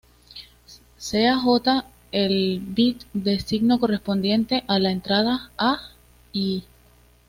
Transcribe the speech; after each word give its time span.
Sea 0.97 1.37
J 1.37 1.85
el 2.11 2.59
bit 2.59 3.03
de 3.13 3.39
signo 3.39 3.79
correspondiente 3.79 4.63
a 4.67 4.79
la 4.79 4.89
entrada 4.91 5.51
A, 5.59 5.79
y... 6.33 6.63